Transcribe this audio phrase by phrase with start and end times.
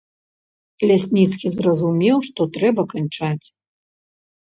[0.91, 3.47] Лясніцкі зразумеў, што трэба канчаць.